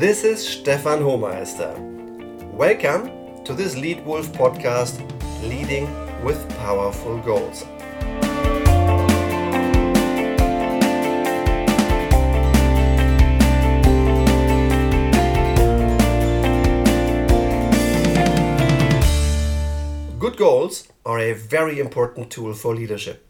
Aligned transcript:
This 0.00 0.24
is 0.24 0.42
Stefan 0.48 1.00
Homeister. 1.00 1.76
Welcome 2.54 3.44
to 3.44 3.52
this 3.52 3.76
Lead 3.76 4.02
Wolf 4.06 4.32
podcast, 4.32 4.96
Leading 5.42 5.84
with 6.24 6.40
Powerful 6.56 7.18
Goals. 7.18 7.64
Good 20.18 20.38
goals 20.38 20.88
are 21.04 21.18
a 21.18 21.34
very 21.34 21.78
important 21.78 22.30
tool 22.30 22.54
for 22.54 22.74
leadership. 22.74 23.26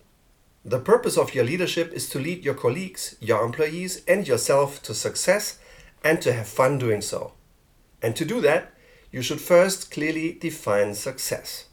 The 0.65 0.79
purpose 0.79 1.19
of 1.19 1.35
your 1.35 1.43
leadership 1.43 1.93
is 1.93 2.09
to 2.11 2.21
lead 2.21 2.45
your 2.45 2.55
colleagues, 2.55 3.17
your 3.21 3.45
employees, 3.45 4.05
and 4.07 4.29
yourself 4.29 4.81
to 4.85 4.95
success 4.95 5.59
and 6.03 6.21
to 6.23 6.33
have 6.33 6.49
fun 6.49 6.79
doing 6.79 7.01
so. 7.01 7.33
And 8.03 8.17
to 8.17 8.25
do 8.25 8.41
that, 8.41 8.73
you 9.11 9.23
should 9.23 9.41
first 9.41 9.91
clearly 9.91 10.33
define 10.33 10.95
success. 10.95 11.67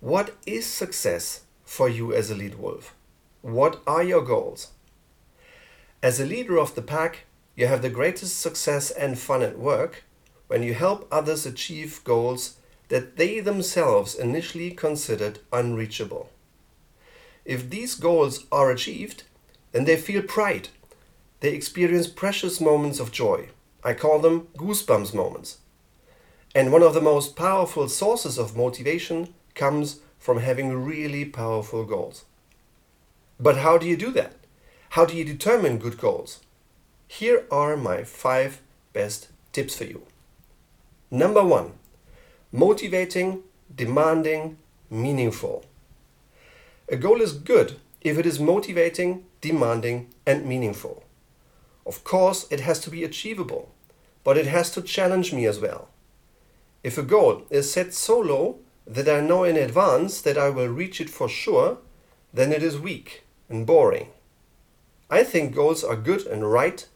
What 0.00 0.36
is 0.46 0.66
success 0.66 1.42
for 1.64 1.88
you 1.88 2.12
as 2.12 2.30
a 2.30 2.34
lead 2.34 2.56
wolf? 2.56 2.94
What 3.42 3.80
are 3.86 4.02
your 4.02 4.22
goals? 4.22 4.68
As 6.02 6.18
a 6.18 6.26
leader 6.26 6.58
of 6.58 6.74
the 6.74 6.82
pack, 6.82 7.26
you 7.54 7.66
have 7.66 7.82
the 7.82 7.90
greatest 7.90 8.40
success 8.40 8.90
and 8.90 9.18
fun 9.18 9.42
at 9.42 9.58
work 9.58 10.04
when 10.48 10.62
you 10.62 10.74
help 10.74 11.06
others 11.12 11.46
achieve 11.46 12.00
goals 12.04 12.56
that 12.88 13.16
they 13.16 13.40
themselves 13.40 14.14
initially 14.14 14.70
considered 14.70 15.38
unreachable. 15.52 16.30
If 17.44 17.70
these 17.70 17.94
goals 17.94 18.46
are 18.50 18.70
achieved, 18.70 19.22
then 19.72 19.84
they 19.84 19.96
feel 19.96 20.22
pride 20.22 20.68
they 21.40 21.52
experience 21.52 22.06
precious 22.06 22.60
moments 22.60 23.00
of 23.00 23.12
joy. 23.12 23.48
I 23.82 23.94
call 23.94 24.18
them 24.20 24.48
goosebumps 24.56 25.14
moments. 25.14 25.58
And 26.54 26.72
one 26.72 26.82
of 26.82 26.94
the 26.94 27.00
most 27.00 27.36
powerful 27.36 27.88
sources 27.88 28.38
of 28.38 28.56
motivation 28.56 29.34
comes 29.54 30.00
from 30.18 30.38
having 30.38 30.84
really 30.84 31.24
powerful 31.24 31.84
goals. 31.84 32.24
But 33.38 33.58
how 33.58 33.78
do 33.78 33.86
you 33.86 33.96
do 33.96 34.10
that? 34.12 34.34
How 34.90 35.06
do 35.06 35.16
you 35.16 35.24
determine 35.24 35.78
good 35.78 35.96
goals? 35.96 36.40
Here 37.08 37.44
are 37.50 37.76
my 37.76 38.04
five 38.04 38.60
best 38.92 39.28
tips 39.52 39.76
for 39.76 39.84
you. 39.84 40.02
Number 41.10 41.42
one, 41.42 41.72
motivating, 42.52 43.42
demanding, 43.74 44.58
meaningful. 44.90 45.64
A 46.88 46.96
goal 46.96 47.20
is 47.20 47.32
good 47.32 47.76
if 48.00 48.18
it 48.18 48.26
is 48.26 48.40
motivating, 48.40 49.24
demanding, 49.40 50.08
and 50.26 50.44
meaningful. 50.44 51.04
Of 51.90 52.04
course, 52.04 52.46
it 52.52 52.60
has 52.60 52.78
to 52.82 52.90
be 52.90 53.02
achievable, 53.02 53.74
but 54.22 54.38
it 54.38 54.46
has 54.46 54.70
to 54.74 54.80
challenge 54.80 55.32
me 55.32 55.44
as 55.44 55.58
well. 55.58 55.88
If 56.84 56.96
a 56.96 57.02
goal 57.02 57.42
is 57.50 57.72
set 57.72 57.92
so 57.92 58.16
low 58.20 58.60
that 58.86 59.08
I 59.08 59.18
know 59.18 59.42
in 59.42 59.56
advance 59.56 60.22
that 60.22 60.38
I 60.38 60.50
will 60.50 60.68
reach 60.68 61.00
it 61.00 61.10
for 61.10 61.28
sure, 61.28 61.78
then 62.32 62.52
it 62.52 62.62
is 62.62 62.78
weak 62.78 63.24
and 63.48 63.66
boring. 63.66 64.10
I 65.10 65.24
think 65.24 65.52
goals 65.52 65.82
are 65.82 65.96
good 65.96 66.24
and 66.28 66.48
right 66.48 66.86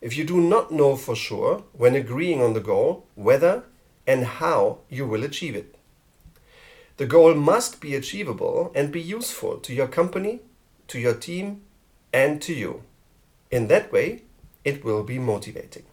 if 0.00 0.16
you 0.16 0.24
do 0.24 0.40
not 0.40 0.72
know 0.72 0.96
for 0.96 1.14
sure, 1.14 1.64
when 1.74 1.94
agreeing 1.94 2.40
on 2.40 2.54
the 2.54 2.66
goal, 2.72 3.04
whether 3.16 3.64
and 4.06 4.24
how 4.40 4.78
you 4.88 5.06
will 5.06 5.24
achieve 5.24 5.56
it. 5.56 5.76
The 6.96 7.04
goal 7.04 7.34
must 7.34 7.82
be 7.82 7.94
achievable 7.94 8.72
and 8.74 8.90
be 8.90 9.02
useful 9.02 9.58
to 9.58 9.74
your 9.74 9.88
company, 9.88 10.40
to 10.86 10.98
your 10.98 11.12
team, 11.12 11.64
and 12.14 12.40
to 12.40 12.54
you. 12.54 12.84
In 13.50 13.68
that 13.68 13.92
way, 13.92 14.22
it 14.68 14.84
will 14.84 15.02
be 15.02 15.18
motivating. 15.18 15.86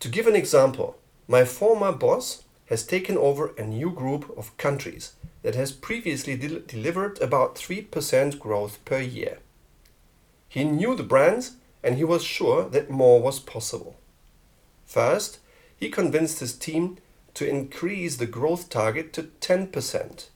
To 0.00 0.08
give 0.08 0.26
an 0.26 0.36
example, 0.36 0.96
my 1.28 1.44
former 1.44 1.92
boss 1.92 2.44
has 2.66 2.86
taken 2.86 3.16
over 3.16 3.52
a 3.56 3.64
new 3.64 3.90
group 3.90 4.24
of 4.36 4.56
countries 4.56 5.12
that 5.42 5.54
has 5.54 5.70
previously 5.70 6.36
de- 6.36 6.60
delivered 6.60 7.20
about 7.20 7.56
3% 7.56 8.38
growth 8.38 8.84
per 8.84 9.00
year. 9.00 9.38
He 10.48 10.64
knew 10.64 10.96
the 10.96 11.10
brands 11.12 11.56
and 11.82 11.96
he 11.96 12.04
was 12.04 12.24
sure 12.24 12.68
that 12.70 12.90
more 12.90 13.20
was 13.20 13.38
possible. 13.38 13.96
First, 14.86 15.38
he 15.76 15.90
convinced 15.90 16.40
his 16.40 16.56
team 16.56 16.98
to 17.34 17.48
increase 17.48 18.16
the 18.16 18.26
growth 18.26 18.70
target 18.70 19.12
to 19.12 19.24
10%. 19.40 20.28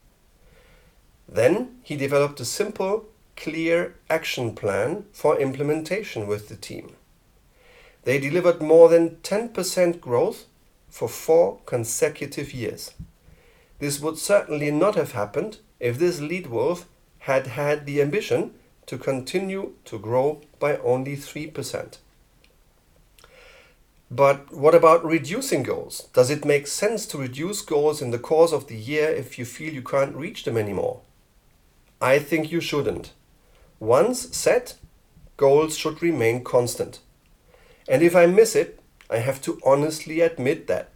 Then 1.28 1.80
he 1.82 1.96
developed 1.96 2.40
a 2.40 2.44
simple 2.44 3.06
clear 3.40 3.94
action 4.10 4.54
plan 4.54 5.06
for 5.12 5.40
implementation 5.40 6.26
with 6.26 6.48
the 6.48 6.56
team. 6.56 6.94
They 8.04 8.18
delivered 8.18 8.60
more 8.60 8.88
than 8.88 9.16
10% 9.22 10.00
growth 10.00 10.46
for 10.88 11.08
four 11.08 11.60
consecutive 11.64 12.52
years. 12.52 12.92
This 13.78 13.98
would 14.00 14.18
certainly 14.18 14.70
not 14.70 14.94
have 14.94 15.12
happened 15.12 15.58
if 15.78 15.98
this 15.98 16.20
lead 16.20 16.48
wolf 16.48 16.86
had 17.20 17.46
had 17.46 17.86
the 17.86 18.02
ambition 18.02 18.52
to 18.86 18.98
continue 18.98 19.72
to 19.86 19.98
grow 19.98 20.42
by 20.58 20.76
only 20.78 21.16
3%. 21.16 21.98
But 24.10 24.52
what 24.52 24.74
about 24.74 25.04
reducing 25.04 25.62
goals? 25.62 26.08
Does 26.12 26.30
it 26.30 26.44
make 26.44 26.66
sense 26.66 27.06
to 27.06 27.18
reduce 27.18 27.62
goals 27.62 28.02
in 28.02 28.10
the 28.10 28.18
course 28.18 28.52
of 28.52 28.66
the 28.66 28.76
year 28.76 29.08
if 29.08 29.38
you 29.38 29.44
feel 29.44 29.72
you 29.72 29.82
can't 29.82 30.16
reach 30.16 30.44
them 30.44 30.58
anymore? 30.58 31.00
I 32.00 32.18
think 32.18 32.50
you 32.50 32.60
shouldn't. 32.60 33.12
Once 33.80 34.36
set, 34.36 34.74
goals 35.38 35.76
should 35.76 36.02
remain 36.02 36.44
constant. 36.44 37.00
And 37.88 38.02
if 38.02 38.14
I 38.14 38.26
miss 38.26 38.54
it, 38.54 38.78
I 39.08 39.18
have 39.18 39.40
to 39.42 39.58
honestly 39.64 40.20
admit 40.20 40.66
that 40.66 40.90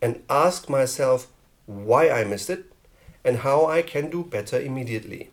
and 0.00 0.22
ask 0.30 0.68
myself 0.70 1.26
why 1.66 2.08
I 2.08 2.24
missed 2.24 2.48
it 2.48 2.72
and 3.24 3.38
how 3.38 3.66
I 3.66 3.82
can 3.82 4.08
do 4.08 4.22
better 4.22 4.58
immediately. 4.58 5.30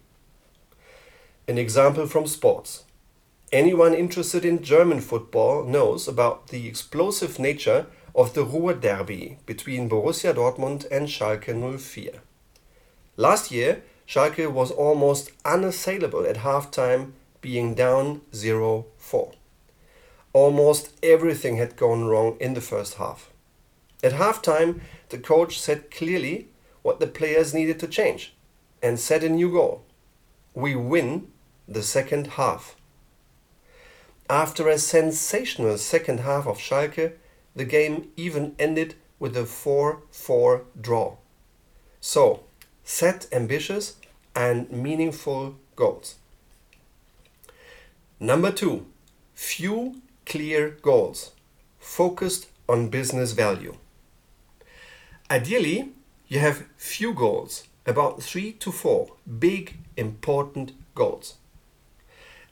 An 1.48 1.60
example 1.60 2.08
from 2.08 2.26
sports. 2.26 2.86
Anyone 3.52 3.94
interested 3.94 4.44
in 4.44 4.64
German 4.64 5.00
football 5.00 5.64
knows 5.64 6.08
about 6.08 6.48
the 6.48 6.68
explosive 6.68 7.38
nature 7.38 7.86
of 8.16 8.34
the 8.34 8.44
Ruhr 8.44 8.74
Derby 8.74 9.38
between 9.46 9.88
Borussia 9.88 10.34
Dortmund 10.34 10.88
and 10.90 11.08
Schalke 11.08 11.54
04. 11.80 12.22
Last 13.16 13.52
year, 13.52 13.84
Schalke 14.08 14.52
was 14.52 14.72
almost 14.72 15.32
unassailable 15.44 16.26
at 16.26 16.38
halftime, 16.38 17.14
being 17.42 17.74
down 17.74 18.22
0 18.34 18.86
4. 18.98 19.32
Almost 20.34 20.92
everything 21.02 21.58
had 21.58 21.76
gone 21.76 22.06
wrong 22.06 22.38
in 22.40 22.54
the 22.54 22.62
first 22.62 22.96
half. 22.96 23.32
At 24.04 24.14
halftime, 24.14 24.82
the 25.10 25.18
coach 25.18 25.60
said 25.60 25.90
clearly 25.92 26.50
what 26.82 27.00
the 27.00 27.08
players 27.08 27.54
needed 27.54 27.80
to 27.80 27.88
change 27.88 28.36
and 28.82 29.00
set 29.00 29.24
a 29.24 29.30
new 29.30 29.52
goal. 29.52 29.84
We 30.54 30.76
win 30.76 31.28
the 31.68 31.82
second 31.82 32.28
half. 32.40 32.76
After 34.30 34.68
a 34.68 34.78
sensational 34.78 35.78
second 35.78 36.20
half 36.22 36.48
of 36.48 36.58
Schalke, 36.58 37.14
the 37.56 37.66
game 37.66 38.10
even 38.16 38.56
ended 38.60 38.96
with 39.20 39.38
a 39.38 39.46
4 39.46 40.02
4 40.12 40.66
draw. 40.80 41.18
So, 42.02 42.45
Set 42.88 43.28
ambitious 43.32 43.98
and 44.36 44.72
meaningful 44.72 45.56
goals. 45.76 46.16
Number 48.20 48.52
two, 48.52 48.86
few 49.34 50.02
clear 50.26 50.78
goals 50.84 51.32
focused 51.80 52.48
on 52.70 52.90
business 52.90 53.32
value. 53.32 53.76
Ideally, 55.32 55.94
you 56.28 56.38
have 56.40 56.66
few 56.78 57.16
goals, 57.16 57.64
about 57.88 58.22
three 58.22 58.52
to 58.54 58.72
four 58.72 59.14
big 59.40 59.78
important 59.98 60.74
goals. 60.94 61.36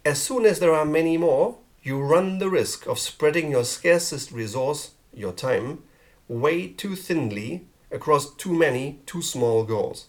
As 0.03 0.19
soon 0.19 0.47
as 0.47 0.59
there 0.59 0.74
are 0.74 0.86
many 0.86 1.15
more, 1.15 1.57
you 1.83 2.01
run 2.01 2.39
the 2.39 2.50
risk 2.50 2.88
of 2.88 2.97
spreading 2.97 3.51
your 3.51 3.65
scarcest 3.65 4.31
resource, 4.31 4.91
your 5.13 5.31
time, 5.31 5.83
way 6.27 6.69
too 6.69 6.95
thinly 6.95 7.68
across 7.91 8.33
too 8.33 8.53
many 8.53 9.00
too 9.06 9.21
small 9.21 9.63
goals. 9.63 10.07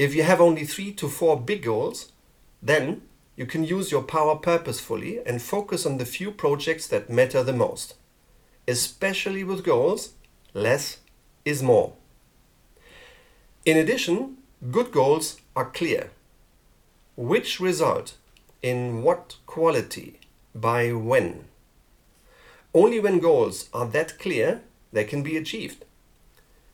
If 0.00 0.14
you 0.14 0.22
have 0.22 0.40
only 0.40 0.64
three 0.64 0.92
to 0.92 1.10
four 1.10 1.38
big 1.38 1.64
goals, 1.64 2.12
then 2.62 3.02
you 3.36 3.44
can 3.44 3.64
use 3.64 3.92
your 3.92 4.02
power 4.02 4.34
purposefully 4.34 5.20
and 5.26 5.42
focus 5.42 5.84
on 5.84 5.98
the 5.98 6.06
few 6.06 6.30
projects 6.30 6.86
that 6.86 7.10
matter 7.10 7.42
the 7.42 7.52
most. 7.52 7.96
Especially 8.66 9.44
with 9.44 9.62
goals, 9.62 10.14
less 10.54 11.00
is 11.44 11.62
more. 11.62 11.92
In 13.66 13.76
addition, 13.76 14.38
good 14.70 14.90
goals 14.90 15.36
are 15.54 15.66
clear. 15.66 16.12
Which 17.14 17.60
result, 17.60 18.14
in 18.62 19.02
what 19.02 19.36
quality, 19.44 20.18
by 20.54 20.92
when. 20.92 21.44
Only 22.72 23.00
when 23.00 23.18
goals 23.18 23.68
are 23.74 23.86
that 23.88 24.18
clear, 24.18 24.62
they 24.94 25.04
can 25.04 25.22
be 25.22 25.36
achieved. 25.36 25.84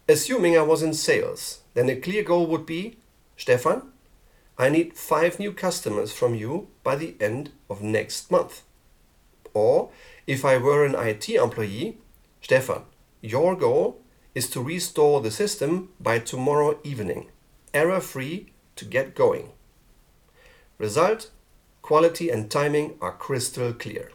Assuming 0.09 0.57
I 0.57 0.63
was 0.63 0.85
in 0.85 0.95
sales, 0.95 1.63
then 1.75 1.89
a 1.89 1.97
clear 1.97 2.23
goal 2.23 2.47
would 2.47 2.65
be 2.65 2.99
Stefan, 3.37 3.93
I 4.59 4.69
need 4.71 4.97
five 4.97 5.39
new 5.39 5.53
customers 5.53 6.13
from 6.13 6.35
you 6.35 6.69
by 6.83 6.97
the 6.97 7.15
end 7.21 7.51
of 7.69 7.83
next 7.83 8.31
month. 8.31 8.63
Or 9.53 9.91
if 10.27 10.45
I 10.45 10.57
were 10.57 10.85
an 10.85 10.95
IT 10.95 11.29
employee, 11.29 11.99
Stefan, 12.41 12.83
your 13.21 13.55
goal 13.55 14.01
is 14.35 14.49
to 14.51 14.63
restore 14.63 15.21
the 15.21 15.31
system 15.31 15.91
by 16.01 16.19
tomorrow 16.19 16.79
evening, 16.85 17.29
error 17.73 18.01
free 18.01 18.53
to 18.77 18.85
get 18.85 19.15
going. 19.15 19.51
Result 20.79 21.31
quality 21.83 22.31
and 22.31 22.51
timing 22.51 22.95
are 23.01 23.13
crystal 23.13 23.73
clear. 23.73 24.11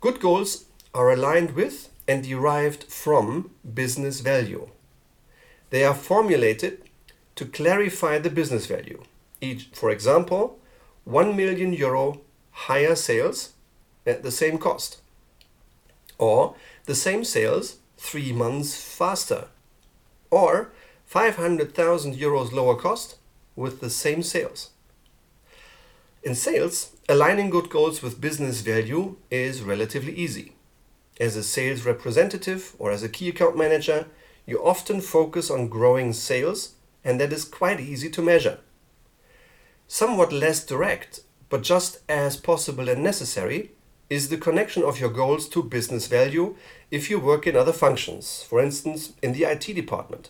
Good 0.00 0.20
goals 0.20 0.64
are 0.92 1.12
aligned 1.12 1.52
with 1.52 1.90
and 2.08 2.24
derived 2.24 2.84
from 2.84 3.50
business 3.74 4.20
value. 4.20 4.68
They 5.70 5.84
are 5.84 5.94
formulated 5.94 6.87
to 7.38 7.46
clarify 7.46 8.18
the 8.18 8.30
business 8.30 8.66
value. 8.66 9.00
For 9.72 9.90
example, 9.90 10.58
1 11.04 11.36
million 11.36 11.72
euro 11.72 12.20
higher 12.66 12.96
sales 12.96 13.52
at 14.04 14.24
the 14.24 14.32
same 14.32 14.58
cost, 14.58 14.98
or 16.18 16.56
the 16.86 16.96
same 16.96 17.22
sales 17.22 17.76
three 17.96 18.32
months 18.32 18.74
faster, 18.74 19.46
or 20.32 20.72
500,000 21.06 22.16
euros 22.16 22.50
lower 22.50 22.74
cost 22.74 23.18
with 23.54 23.80
the 23.80 23.88
same 23.88 24.24
sales. 24.24 24.70
In 26.24 26.34
sales, 26.34 26.96
aligning 27.08 27.50
good 27.50 27.70
goals 27.70 28.02
with 28.02 28.20
business 28.20 28.62
value 28.62 29.14
is 29.30 29.62
relatively 29.62 30.12
easy. 30.12 30.54
As 31.20 31.36
a 31.36 31.44
sales 31.44 31.84
representative 31.84 32.74
or 32.80 32.90
as 32.90 33.04
a 33.04 33.08
key 33.08 33.28
account 33.28 33.56
manager, 33.56 34.08
you 34.44 34.58
often 34.58 35.00
focus 35.00 35.50
on 35.52 35.68
growing 35.68 36.12
sales, 36.12 36.72
and 37.08 37.18
that 37.18 37.32
is 37.32 37.46
quite 37.46 37.80
easy 37.80 38.10
to 38.10 38.20
measure. 38.20 38.58
Somewhat 39.86 40.30
less 40.30 40.62
direct, 40.62 41.20
but 41.48 41.62
just 41.62 42.00
as 42.06 42.36
possible 42.36 42.86
and 42.86 43.02
necessary, 43.02 43.70
is 44.10 44.28
the 44.28 44.36
connection 44.36 44.82
of 44.82 45.00
your 45.00 45.08
goals 45.08 45.48
to 45.48 45.62
business 45.62 46.06
value 46.06 46.54
if 46.90 47.08
you 47.08 47.18
work 47.18 47.46
in 47.46 47.56
other 47.56 47.72
functions, 47.72 48.42
for 48.42 48.60
instance, 48.60 49.14
in 49.22 49.32
the 49.32 49.44
IT 49.44 49.74
department. 49.74 50.28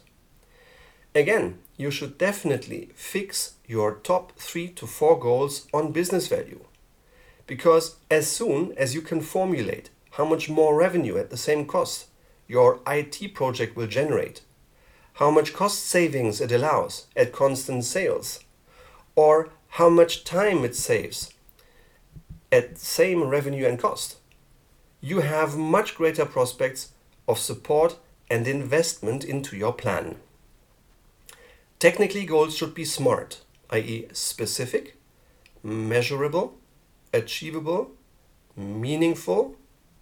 Again, 1.16 1.58
you 1.76 1.90
should 1.90 2.16
definitely 2.16 2.90
fix 2.94 3.54
your 3.66 3.94
top 3.94 4.38
three 4.38 4.68
to 4.68 4.86
four 4.86 5.18
goals 5.18 5.66
on 5.74 5.90
business 5.90 6.28
value. 6.28 6.60
Because 7.48 7.96
as 8.08 8.30
soon 8.30 8.72
as 8.76 8.94
you 8.94 9.00
can 9.00 9.20
formulate 9.20 9.90
how 10.12 10.24
much 10.24 10.48
more 10.48 10.76
revenue 10.76 11.18
at 11.18 11.30
the 11.30 11.36
same 11.36 11.66
cost 11.66 12.06
your 12.46 12.78
IT 12.86 13.34
project 13.34 13.74
will 13.74 13.88
generate, 13.88 14.42
how 15.18 15.32
much 15.32 15.52
cost 15.52 15.84
savings 15.84 16.40
it 16.40 16.52
allows 16.52 17.08
at 17.16 17.32
constant 17.32 17.84
sales, 17.84 18.38
or 19.16 19.50
how 19.70 19.88
much 19.88 20.22
time 20.22 20.64
it 20.64 20.76
saves 20.76 21.34
at 22.52 22.78
same 22.78 23.24
revenue 23.24 23.66
and 23.66 23.80
cost, 23.80 24.18
you 25.00 25.18
have 25.20 25.56
much 25.56 25.96
greater 25.96 26.24
prospects 26.24 26.92
of 27.26 27.36
support 27.36 27.98
and 28.30 28.46
investment 28.46 29.24
into 29.24 29.56
your 29.56 29.72
plan. 29.72 30.14
Technically, 31.80 32.24
goals 32.24 32.56
should 32.56 32.72
be 32.72 32.84
SMART, 32.84 33.40
i.e., 33.70 34.06
specific, 34.12 34.96
measurable, 35.64 36.54
achievable, 37.12 37.90
meaningful, 38.56 39.56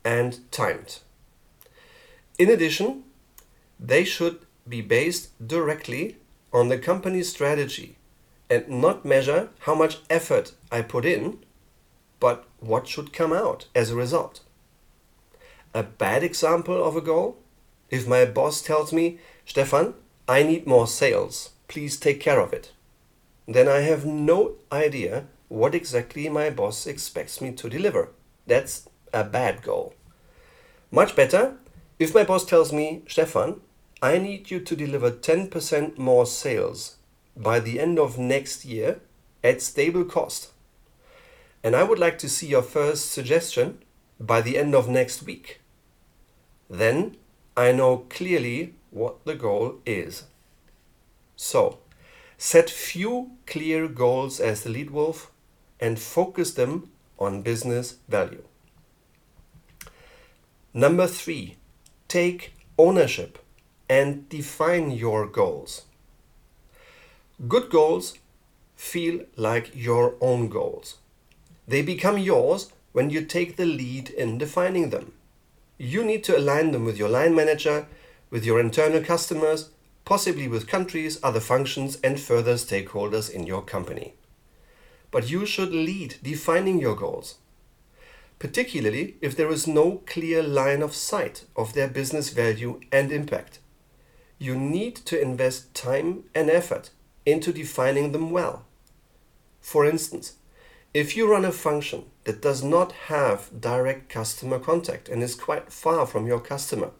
and 0.04 0.40
timed. 0.52 0.98
In 2.38 2.50
addition, 2.50 3.04
they 3.80 4.04
should 4.04 4.45
be 4.68 4.80
based 4.80 5.30
directly 5.46 6.16
on 6.52 6.68
the 6.68 6.78
company's 6.78 7.30
strategy 7.30 7.96
and 8.48 8.68
not 8.68 9.04
measure 9.04 9.50
how 9.60 9.74
much 9.74 9.98
effort 10.08 10.52
I 10.70 10.82
put 10.82 11.04
in, 11.04 11.38
but 12.20 12.44
what 12.60 12.88
should 12.88 13.12
come 13.12 13.32
out 13.32 13.66
as 13.74 13.90
a 13.90 13.96
result. 13.96 14.40
A 15.74 15.82
bad 15.82 16.22
example 16.22 16.82
of 16.82 16.96
a 16.96 17.00
goal? 17.00 17.38
If 17.90 18.08
my 18.08 18.24
boss 18.24 18.62
tells 18.62 18.92
me, 18.92 19.18
Stefan, 19.44 19.94
I 20.26 20.42
need 20.42 20.66
more 20.66 20.86
sales 20.86 21.50
please 21.68 21.98
take 21.98 22.20
care 22.20 22.40
of 22.40 22.52
it. 22.52 22.72
Then 23.46 23.68
I 23.68 23.80
have 23.80 24.04
no 24.04 24.54
idea 24.72 25.26
what 25.48 25.74
exactly 25.74 26.28
my 26.28 26.50
boss 26.50 26.86
expects 26.86 27.40
me 27.40 27.52
to 27.52 27.68
deliver. 27.68 28.10
That's 28.46 28.88
a 29.12 29.24
bad 29.24 29.62
goal. 29.62 29.94
Much 30.90 31.14
better 31.14 31.56
if 31.98 32.14
my 32.14 32.24
boss 32.24 32.44
tells 32.44 32.72
me, 32.72 33.02
Stefan, 33.08 33.60
I 34.06 34.18
need 34.18 34.52
you 34.52 34.60
to 34.60 34.76
deliver 34.76 35.10
10% 35.10 35.98
more 35.98 36.26
sales 36.26 36.98
by 37.36 37.58
the 37.58 37.80
end 37.80 37.98
of 37.98 38.20
next 38.20 38.64
year 38.64 39.00
at 39.42 39.60
stable 39.60 40.04
cost. 40.04 40.52
And 41.64 41.74
I 41.74 41.82
would 41.82 41.98
like 41.98 42.16
to 42.18 42.28
see 42.28 42.46
your 42.46 42.62
first 42.62 43.10
suggestion 43.10 43.82
by 44.20 44.42
the 44.42 44.58
end 44.58 44.76
of 44.76 44.88
next 44.88 45.24
week. 45.24 45.60
Then 46.70 47.16
I 47.56 47.72
know 47.72 48.06
clearly 48.08 48.74
what 48.92 49.24
the 49.24 49.34
goal 49.34 49.80
is. 49.84 50.22
So, 51.34 51.80
set 52.38 52.70
few 52.70 53.32
clear 53.44 53.88
goals 53.88 54.38
as 54.38 54.62
the 54.62 54.70
lead 54.70 54.92
wolf 54.92 55.32
and 55.80 55.98
focus 55.98 56.54
them 56.54 56.90
on 57.18 57.42
business 57.42 57.96
value. 58.08 58.44
Number 60.72 61.08
three, 61.08 61.56
take 62.06 62.52
ownership 62.78 63.40
and 63.88 64.28
define 64.28 64.90
your 64.90 65.26
goals. 65.26 65.82
Good 67.48 67.70
goals 67.70 68.18
feel 68.76 69.20
like 69.36 69.70
your 69.74 70.14
own 70.20 70.48
goals. 70.48 70.96
They 71.68 71.82
become 71.82 72.18
yours 72.18 72.72
when 72.92 73.10
you 73.10 73.24
take 73.24 73.56
the 73.56 73.66
lead 73.66 74.10
in 74.10 74.38
defining 74.38 74.90
them. 74.90 75.12
You 75.78 76.04
need 76.04 76.24
to 76.24 76.38
align 76.38 76.70
them 76.72 76.84
with 76.84 76.96
your 76.96 77.08
line 77.08 77.34
manager, 77.34 77.86
with 78.30 78.44
your 78.44 78.58
internal 78.60 79.02
customers, 79.02 79.70
possibly 80.04 80.48
with 80.48 80.68
countries, 80.68 81.18
other 81.22 81.40
functions, 81.40 81.98
and 82.02 82.18
further 82.18 82.54
stakeholders 82.54 83.30
in 83.30 83.46
your 83.46 83.62
company. 83.62 84.14
But 85.10 85.30
you 85.30 85.44
should 85.44 85.72
lead 85.72 86.16
defining 86.22 86.80
your 86.80 86.96
goals, 86.96 87.36
particularly 88.38 89.16
if 89.20 89.36
there 89.36 89.50
is 89.50 89.66
no 89.66 90.02
clear 90.06 90.42
line 90.42 90.82
of 90.82 90.94
sight 90.94 91.44
of 91.56 91.74
their 91.74 91.88
business 91.88 92.30
value 92.30 92.80
and 92.92 93.12
impact. 93.12 93.58
You 94.38 94.54
need 94.54 94.96
to 95.06 95.20
invest 95.20 95.74
time 95.74 96.24
and 96.34 96.50
effort 96.50 96.90
into 97.24 97.52
defining 97.52 98.12
them 98.12 98.30
well. 98.30 98.64
For 99.60 99.84
instance, 99.84 100.34
if 100.94 101.16
you 101.16 101.30
run 101.30 101.44
a 101.44 101.52
function 101.52 102.04
that 102.24 102.40
does 102.40 102.62
not 102.62 102.92
have 103.08 103.50
direct 103.60 104.08
customer 104.08 104.58
contact 104.58 105.08
and 105.08 105.22
is 105.22 105.34
quite 105.34 105.72
far 105.72 106.06
from 106.06 106.26
your 106.26 106.40
customer, 106.40 106.90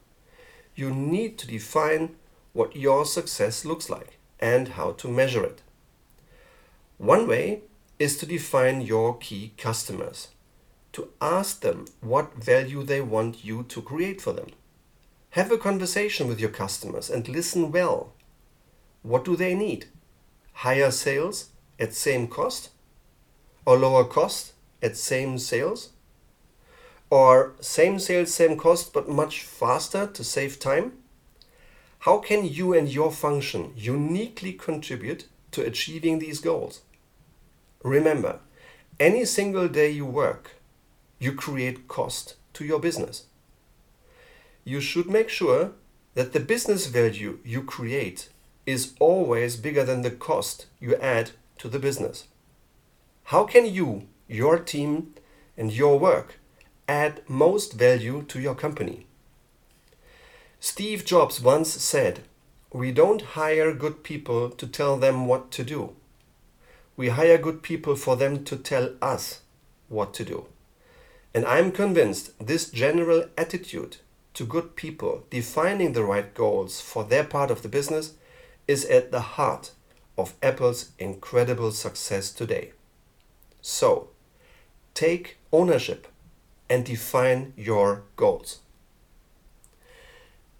you 0.75 0.90
need 0.90 1.38
to 1.38 1.47
define 1.47 2.16
what 2.52 2.76
your 2.76 3.05
success 3.07 3.64
looks 3.64 3.88
like 3.88 4.19
and 4.40 4.69
how 4.69 4.93
to 4.93 5.09
measure 5.09 5.45
it. 5.45 5.62
One 6.99 7.26
way 7.26 7.62
is 7.99 8.19
to 8.19 8.26
define 8.26 8.81
your 8.81 9.16
key 9.19 9.52
customers, 9.57 10.28
to 10.93 11.09
ask 11.21 11.61
them 11.61 11.87
what 12.00 12.43
value 12.43 12.83
they 12.83 13.00
want 13.00 13.45
you 13.45 13.62
to 13.64 13.83
create 13.83 14.21
for 14.21 14.33
them. 14.33 14.49
Have 15.37 15.52
a 15.52 15.59
conversation 15.59 16.28
with 16.28 16.40
your 16.40 16.49
customers 16.49 17.11
and 17.11 17.28
listen 17.28 17.71
well. 17.71 18.14
What 19.02 19.23
do 19.23 19.37
they 19.37 19.55
need? 19.55 19.85
Higher 20.64 20.90
sales 20.90 21.50
at 21.78 21.93
same 21.93 22.26
cost? 22.26 22.71
Or 23.66 23.76
lower 23.76 24.05
cost 24.05 24.55
at 24.81 24.97
same 24.97 25.37
sales? 25.37 25.90
Or 27.11 27.55
same 27.61 27.99
sales, 27.99 28.33
same 28.33 28.57
cost, 28.57 28.95
but 28.95 29.11
much 29.11 29.43
faster 29.43 30.07
to 30.07 30.25
save 30.25 30.59
time? 30.59 30.95
How 31.99 32.16
can 32.16 32.47
you 32.47 32.73
and 32.73 32.88
your 32.88 33.12
function 33.12 33.75
uniquely 33.76 34.55
contribute 34.55 35.26
to 35.50 35.66
achieving 35.66 36.19
these 36.19 36.40
goals? 36.40 36.81
Remember, 37.83 38.40
any 38.99 39.26
single 39.26 39.69
day 39.69 39.90
you 39.90 40.07
work, 40.07 40.52
you 41.19 41.33
create 41.33 41.88
cost 41.88 42.37
to 42.55 42.64
your 42.64 42.81
business. 42.81 43.26
You 44.68 44.80
should 44.80 45.08
make 45.08 45.28
sure 45.28 45.75
that 46.14 46.32
the 46.32 46.40
business 46.40 46.88
value 46.88 47.38
you 47.44 47.62
create 47.62 48.30
is 48.66 48.94
always 48.99 49.54
bigger 49.54 49.85
than 49.85 50.02
the 50.02 50.11
cost 50.11 50.66
you 50.80 50.96
add 50.96 51.30
to 51.58 51.68
the 51.68 51.78
business. 51.78 52.26
How 53.30 53.44
can 53.44 53.64
you, 53.64 54.08
your 54.26 54.58
team, 54.58 55.14
and 55.56 55.73
your 55.73 56.00
work 56.00 56.40
add 56.88 57.23
most 57.28 57.75
value 57.75 58.25
to 58.25 58.40
your 58.40 58.56
company? 58.56 59.06
Steve 60.58 61.04
Jobs 61.04 61.40
once 61.40 61.70
said, 61.70 62.25
We 62.73 62.90
don't 62.90 63.37
hire 63.38 63.73
good 63.73 64.02
people 64.02 64.50
to 64.50 64.66
tell 64.66 64.96
them 64.96 65.26
what 65.28 65.52
to 65.52 65.62
do. 65.62 65.94
We 66.96 67.11
hire 67.11 67.38
good 67.38 67.62
people 67.62 67.94
for 67.94 68.16
them 68.16 68.42
to 68.42 68.56
tell 68.56 68.94
us 69.00 69.42
what 69.88 70.12
to 70.14 70.25
do. 70.25 70.46
And 71.32 71.44
I'm 71.46 71.70
convinced 71.70 72.32
this 72.44 72.68
general 72.68 73.26
attitude 73.38 73.99
to 74.37 74.45
good 74.45 74.76
people 74.76 75.25
defining 75.31 75.95
the 75.95 76.05
right 76.05 76.35
goals 76.35 76.78
for 76.78 77.05
their 77.05 77.25
part 77.25 77.50
of 77.50 77.62
the 77.62 77.71
business 77.71 78.12
is 78.69 78.85
at 78.85 79.11
the 79.11 79.21
heart 79.21 79.71
of 80.19 80.35
Apple's 80.43 80.90
incredible 80.99 81.73
success 81.73 82.31
today. 82.31 82.73
So, 83.62 84.11
take 84.93 85.38
ownership 85.50 86.07
and 86.69 86.85
define 86.85 87.55
your 87.57 88.02
goals. 88.16 88.61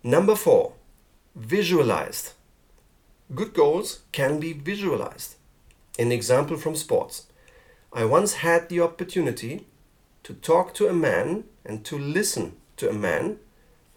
Number 0.03 0.37
four, 0.37 0.73
visualized. 1.35 2.33
Good 3.35 3.53
goals 3.53 4.01
can 4.11 4.41
be 4.41 4.55
visualized. 4.55 5.35
An 5.99 6.13
example 6.13 6.57
from 6.57 6.77
sports. 6.77 7.27
I 7.93 8.07
once 8.07 8.37
had 8.37 8.71
the 8.71 8.81
opportunity 8.81 9.67
to 10.23 10.33
talk 10.33 10.73
to 10.75 10.89
a 10.89 10.95
man 10.95 11.45
and 11.63 11.85
to 11.85 11.99
listen 11.99 12.57
to 12.79 12.89
a 12.89 12.95
man 12.95 13.39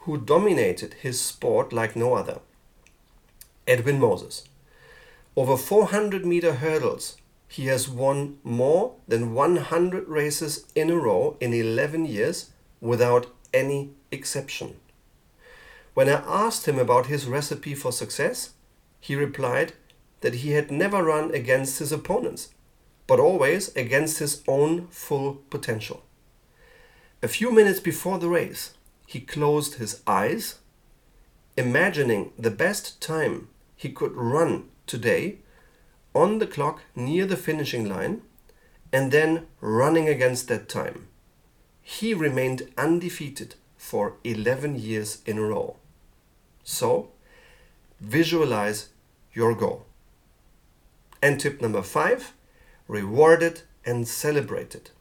who 0.09 0.17
dominated 0.17 0.95
his 0.95 1.21
sport 1.21 1.71
like 1.71 1.95
no 1.95 2.15
other. 2.15 2.39
Edwin 3.67 3.99
Moses. 3.99 4.43
Over 5.35 5.55
400 5.55 6.25
meter 6.25 6.53
hurdles, 6.53 7.17
he 7.47 7.67
has 7.67 7.87
won 7.87 8.39
more 8.43 8.95
than 9.07 9.35
100 9.35 10.07
races 10.07 10.65
in 10.73 10.89
a 10.89 10.95
row 10.95 11.37
in 11.39 11.53
11 11.53 12.05
years 12.05 12.49
without 12.81 13.27
any 13.53 13.91
exception. 14.11 14.77
When 15.93 16.09
I 16.09 16.23
asked 16.25 16.67
him 16.67 16.79
about 16.79 17.05
his 17.05 17.27
recipe 17.27 17.75
for 17.75 17.91
success, 17.91 18.53
he 18.99 19.15
replied 19.15 19.73
that 20.21 20.41
he 20.41 20.53
had 20.53 20.71
never 20.71 21.03
run 21.03 21.35
against 21.35 21.77
his 21.77 21.91
opponents, 21.91 22.49
but 23.05 23.19
always 23.19 23.75
against 23.75 24.17
his 24.17 24.41
own 24.47 24.87
full 24.87 25.35
potential. 25.51 26.01
A 27.21 27.27
few 27.27 27.51
minutes 27.51 27.79
before 27.79 28.17
the 28.17 28.29
race, 28.29 28.73
he 29.09 29.19
closed 29.19 29.75
his 29.75 30.03
eyes, 30.05 30.59
imagining 31.57 32.31
the 32.37 32.51
best 32.51 33.01
time 33.01 33.47
he 33.75 33.89
could 33.89 34.11
run 34.15 34.65
today 34.85 35.39
on 36.13 36.37
the 36.37 36.45
clock 36.45 36.83
near 36.95 37.25
the 37.25 37.35
finishing 37.35 37.89
line 37.89 38.21
and 38.93 39.11
then 39.11 39.47
running 39.61 40.07
against 40.07 40.47
that 40.47 40.69
time. 40.69 41.07
He 41.81 42.13
remained 42.13 42.71
undefeated 42.77 43.55
for 43.77 44.13
11 44.23 44.77
years 44.77 45.23
in 45.25 45.39
a 45.39 45.41
row. 45.41 45.77
So, 46.63 47.09
visualize 47.99 48.89
your 49.33 49.55
goal. 49.55 49.87
And 51.19 51.39
tip 51.39 51.63
number 51.63 51.81
five 51.81 52.33
reward 52.87 53.41
it 53.41 53.63
and 53.83 54.07
celebrate 54.07 54.75
it. 54.75 54.91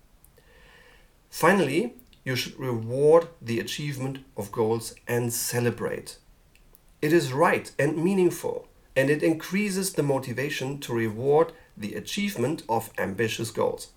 Finally, 1.28 1.92
you 2.28 2.36
should 2.36 2.58
reward 2.60 3.28
the 3.50 3.58
achievement 3.58 4.18
of 4.36 4.52
goals 4.52 4.94
and 5.06 5.32
celebrate 5.32 6.18
it 7.00 7.12
is 7.12 7.32
right 7.32 7.70
and 7.78 7.96
meaningful, 7.96 8.68
and 8.96 9.08
it 9.08 9.22
increases 9.22 9.92
the 9.92 10.02
motivation 10.02 10.80
to 10.80 10.92
reward 10.92 11.52
the 11.76 11.94
achievement 11.94 12.64
of 12.68 12.90
ambitious 12.98 13.52
goals. 13.52 13.90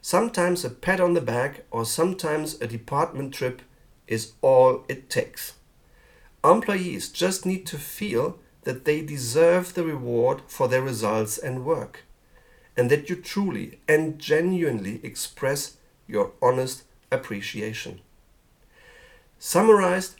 Sometimes 0.00 0.64
a 0.64 0.70
pat 0.70 1.00
on 1.00 1.14
the 1.14 1.20
back 1.20 1.64
or 1.72 1.84
sometimes 1.84 2.60
a 2.60 2.68
department 2.68 3.34
trip 3.34 3.62
is 4.06 4.34
all 4.42 4.84
it 4.88 5.10
takes. 5.10 5.54
Employees 6.44 7.08
just 7.08 7.44
need 7.44 7.66
to 7.66 7.78
feel 7.78 8.38
that 8.62 8.84
they 8.84 9.00
deserve 9.02 9.74
the 9.74 9.84
reward 9.84 10.42
for 10.46 10.68
their 10.68 10.82
results 10.82 11.36
and 11.36 11.64
work, 11.64 12.04
and 12.76 12.90
that 12.90 13.10
you 13.10 13.16
truly 13.16 13.80
and 13.88 14.20
genuinely 14.20 15.00
express 15.02 15.78
your 16.06 16.32
honest 16.40 16.84
appreciation. 17.14 18.00
Summarized 19.38 20.16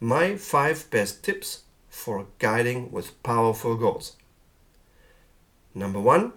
my 0.00 0.36
five 0.36 0.88
best 0.90 1.24
tips 1.24 1.62
for 1.88 2.26
guiding 2.38 2.90
with 2.92 3.22
powerful 3.22 3.76
goals. 3.76 4.16
Number 5.74 6.00
one, 6.00 6.32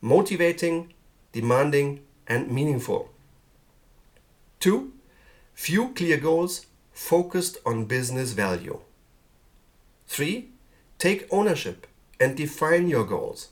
motivating, 0.00 0.92
demanding, 1.32 2.00
and 2.26 2.50
meaningful. 2.50 3.10
Two, 4.58 4.92
few 5.54 5.92
clear 5.94 6.16
goals 6.16 6.66
focused 6.92 7.58
on 7.64 7.84
business 7.84 8.32
value. 8.32 8.80
Three, 10.06 10.48
take 10.98 11.26
ownership 11.30 11.86
and 12.18 12.36
define 12.36 12.88
your 12.88 13.04
goals. 13.04 13.48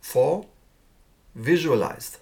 Four, 0.00 0.46
visualized. 1.34 2.18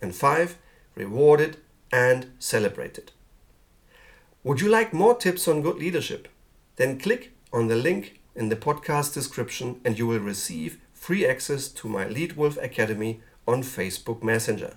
And 0.00 0.14
five, 0.14 0.56
rewarded 0.94 1.56
and 1.92 2.32
celebrated. 2.38 3.12
Would 4.42 4.60
you 4.60 4.68
like 4.68 4.92
more 4.92 5.14
tips 5.16 5.48
on 5.48 5.62
good 5.62 5.76
leadership? 5.76 6.28
Then 6.76 6.98
click 6.98 7.32
on 7.52 7.68
the 7.68 7.76
link 7.76 8.20
in 8.34 8.48
the 8.48 8.56
podcast 8.56 9.14
description 9.14 9.80
and 9.84 9.98
you 9.98 10.06
will 10.06 10.20
receive 10.20 10.78
free 10.92 11.26
access 11.26 11.68
to 11.68 11.88
my 11.88 12.06
Lead 12.06 12.34
Wolf 12.34 12.56
Academy 12.58 13.20
on 13.46 13.62
Facebook 13.62 14.22
Messenger. 14.22 14.76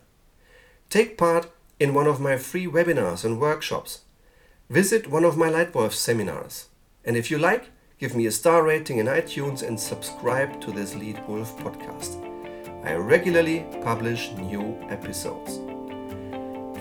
Take 0.90 1.18
part 1.18 1.50
in 1.80 1.94
one 1.94 2.08
of 2.08 2.20
my 2.20 2.38
free 2.38 2.68
webinars 2.68 3.24
and 3.26 3.40
workshops. 3.40 4.02
Visit 4.70 5.10
one 5.10 5.24
of 5.24 5.38
my 5.38 5.50
Leitwolf 5.50 5.94
seminars. 5.94 6.68
And 7.06 7.16
if 7.16 7.32
you 7.32 7.38
like, 7.38 7.72
give 8.00 8.16
me 8.16 8.26
a 8.26 8.32
star 8.32 8.64
rating 8.64 8.98
in 8.98 9.08
iTunes 9.08 9.66
and 9.66 9.80
subscribe 9.80 10.60
to 10.62 10.72
this 10.72 10.96
Lead 10.96 11.22
Wolf 11.28 11.58
podcast. 11.60 12.24
I 12.86 12.96
regularly 12.96 13.66
publish 13.82 14.32
new 14.32 14.78
episodes. 14.90 15.77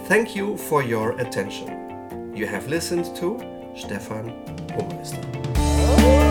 Thank 0.08 0.36
you 0.36 0.56
for 0.56 0.84
your 0.84 1.18
attention. 1.18 2.32
You 2.32 2.46
have 2.46 2.68
listened 2.68 3.16
to 3.16 3.40
Stefan 3.74 4.30
Homeister. 4.68 6.25